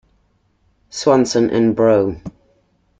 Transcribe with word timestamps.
Swanson 0.89 1.51
and 1.51 1.75
Bro. 1.75 2.21